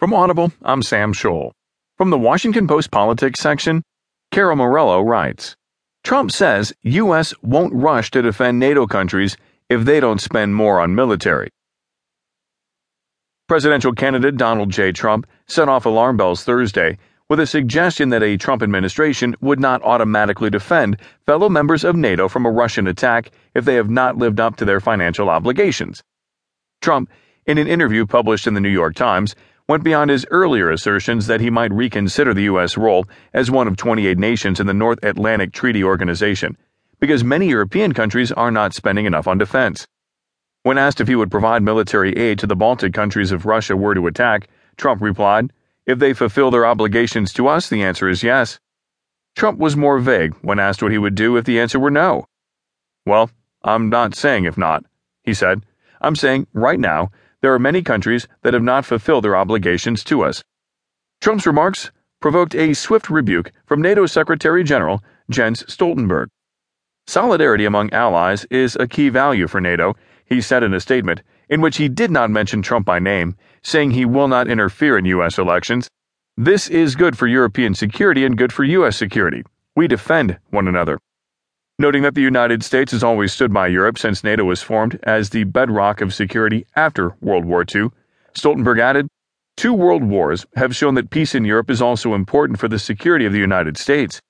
[0.00, 1.50] From Audible, I'm Sam Scholl.
[1.98, 3.82] From the Washington Post Politics section,
[4.30, 5.56] Carol Morello writes
[6.04, 7.34] Trump says U.S.
[7.42, 9.36] won't rush to defend NATO countries
[9.68, 11.50] if they don't spend more on military.
[13.46, 14.90] Presidential candidate Donald J.
[14.90, 16.96] Trump set off alarm bells Thursday
[17.28, 20.96] with a suggestion that a Trump administration would not automatically defend
[21.26, 24.64] fellow members of NATO from a Russian attack if they have not lived up to
[24.64, 26.02] their financial obligations.
[26.80, 27.10] Trump,
[27.44, 29.34] in an interview published in the New York Times,
[29.70, 32.76] went beyond his earlier assertions that he might reconsider the U.S.
[32.76, 36.58] role as one of 28 nations in the North Atlantic Treaty Organization,
[36.98, 39.86] because many European countries are not spending enough on defense.
[40.64, 43.94] When asked if he would provide military aid to the Baltic countries if Russia were
[43.94, 45.52] to attack, Trump replied,
[45.86, 48.58] If they fulfill their obligations to us, the answer is yes.
[49.36, 52.26] Trump was more vague when asked what he would do if the answer were no.
[53.06, 53.30] Well,
[53.62, 54.84] I'm not saying if not,
[55.22, 55.62] he said.
[56.00, 60.22] I'm saying right now there are many countries that have not fulfilled their obligations to
[60.22, 60.42] us.
[61.20, 61.90] Trump's remarks
[62.20, 66.28] provoked a swift rebuke from NATO Secretary General Jens Stoltenberg.
[67.06, 69.94] Solidarity among allies is a key value for NATO,
[70.26, 73.90] he said in a statement, in which he did not mention Trump by name, saying
[73.90, 75.38] he will not interfere in U.S.
[75.38, 75.88] elections.
[76.36, 78.96] This is good for European security and good for U.S.
[78.96, 79.42] security.
[79.74, 80.98] We defend one another
[81.80, 85.30] noting that the United States has always stood by Europe since NATO was formed as
[85.30, 87.88] the bedrock of security after World War II.
[88.34, 89.08] Stoltenberg added,
[89.56, 93.24] Two world wars have shown that peace in Europe is also important for the security
[93.24, 94.20] of the United States.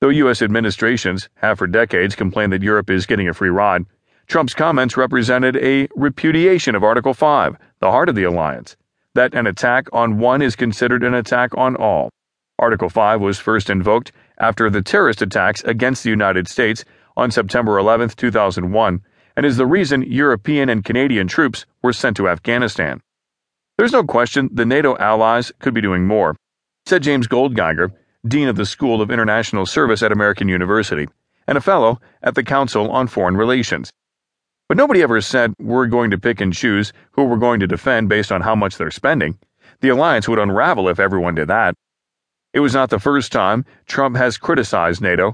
[0.00, 0.42] Though U.S.
[0.42, 3.84] administrations have for decades complained that Europe is getting a free ride,
[4.26, 8.76] Trump's comments represented a repudiation of Article 5, the heart of the alliance,
[9.14, 12.10] that an attack on one is considered an attack on all.
[12.58, 16.84] Article 5 was first invoked after the terrorist attacks against the United States
[17.16, 19.00] on September 11, 2001,
[19.36, 23.00] and is the reason European and Canadian troops were sent to Afghanistan.
[23.78, 26.36] There's no question the NATO allies could be doing more,
[26.86, 27.92] said James Goldgeier,
[28.26, 31.08] Dean of the School of International Service at American University,
[31.46, 33.92] and a fellow at the Council on Foreign Relations.
[34.68, 38.08] But nobody ever said we're going to pick and choose who we're going to defend
[38.08, 39.38] based on how much they're spending.
[39.80, 41.74] The alliance would unravel if everyone did that.
[42.52, 45.32] It was not the first time Trump has criticized NATO.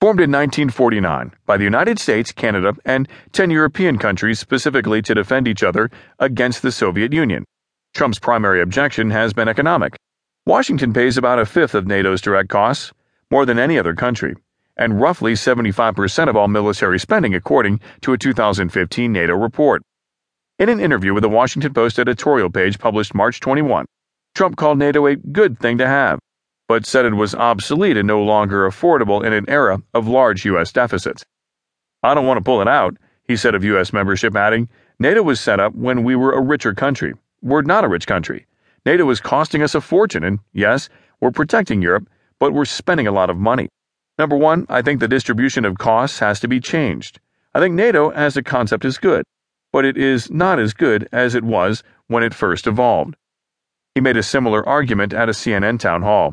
[0.00, 5.48] Formed in 1949 by the United States, Canada, and 10 European countries specifically to defend
[5.48, 7.44] each other against the Soviet Union.
[7.92, 9.96] Trump's primary objection has been economic.
[10.46, 12.92] Washington pays about a fifth of NATO's direct costs,
[13.32, 14.36] more than any other country,
[14.76, 19.82] and roughly 75% of all military spending, according to a 2015 NATO report.
[20.58, 23.84] In an interview with the Washington Post editorial page published March 21,
[24.36, 26.20] Trump called NATO a good thing to have
[26.70, 30.70] but said it was obsolete and no longer affordable in an era of large U.S.
[30.70, 31.24] deficits.
[32.04, 33.92] I don't want to pull it out, he said of U.S.
[33.92, 34.68] membership, adding,
[35.00, 37.12] NATO was set up when we were a richer country.
[37.42, 38.46] We're not a rich country.
[38.86, 40.88] NATO is costing us a fortune, and yes,
[41.20, 43.68] we're protecting Europe, but we're spending a lot of money.
[44.16, 47.18] Number one, I think the distribution of costs has to be changed.
[47.52, 49.24] I think NATO as a concept is good,
[49.72, 53.16] but it is not as good as it was when it first evolved.
[53.96, 56.32] He made a similar argument at a CNN town hall.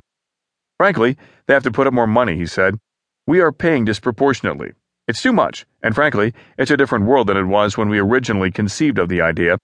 [0.78, 1.18] Frankly,
[1.48, 2.78] they have to put up more money, he said.
[3.26, 4.74] We are paying disproportionately.
[5.08, 8.52] It's too much, and frankly, it's a different world than it was when we originally
[8.52, 9.58] conceived of the idea.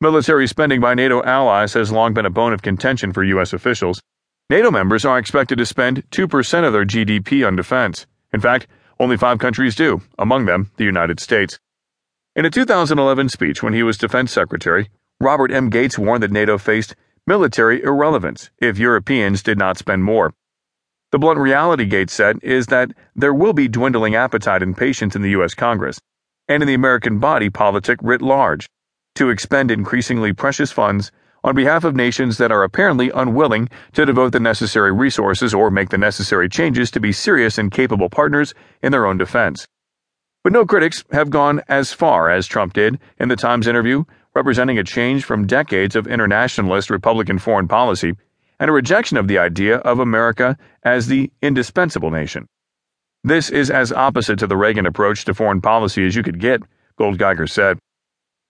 [0.00, 3.52] Military spending by NATO allies has long been a bone of contention for U.S.
[3.52, 4.00] officials.
[4.48, 8.06] NATO members are expected to spend 2% of their GDP on defense.
[8.32, 8.66] In fact,
[8.98, 11.58] only five countries do, among them the United States.
[12.34, 14.88] In a 2011 speech when he was defense secretary,
[15.20, 15.68] Robert M.
[15.68, 16.94] Gates warned that NATO faced
[17.26, 20.32] military irrelevance if Europeans did not spend more.
[21.12, 25.22] The blunt reality, Gates said, is that there will be dwindling appetite and patience in
[25.22, 25.54] the U.S.
[25.54, 26.00] Congress
[26.48, 28.68] and in the American body politic writ large
[29.16, 31.10] to expend increasingly precious funds
[31.42, 35.88] on behalf of nations that are apparently unwilling to devote the necessary resources or make
[35.88, 39.66] the necessary changes to be serious and capable partners in their own defense.
[40.42, 44.04] But no critics have gone as far as Trump did in the Times interview
[44.34, 48.14] representing a change from decades of internationalist Republican foreign policy
[48.58, 52.46] and a rejection of the idea of America as the indispensable nation.
[53.24, 56.62] This is as opposite to the Reagan approach to foreign policy as you could get,
[56.98, 57.78] Goldgeier said.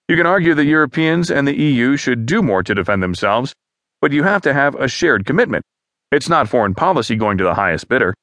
[0.08, 3.54] You can argue that Europeans and the EU should do more to defend themselves,
[4.00, 5.64] but you have to have a shared commitment.
[6.10, 8.14] It's not foreign policy going to the highest bidder.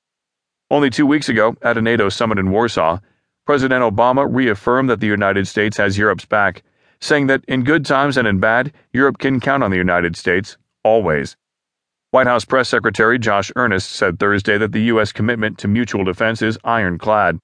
[0.69, 2.99] Only two weeks ago, at a NATO summit in Warsaw,
[3.45, 6.63] President Obama reaffirmed that the United States has Europe's back
[6.99, 10.57] saying that in good times and in bad, Europe can count on the United States,
[10.83, 11.35] always.
[12.11, 15.11] White House Press Secretary Josh Earnest said Thursday that the U.S.
[15.11, 17.39] commitment to mutual defense is ironclad.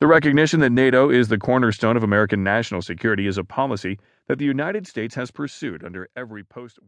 [0.00, 3.98] The recognition that NATO is the cornerstone of American national security is a policy
[4.28, 6.78] that the United States has pursued under every post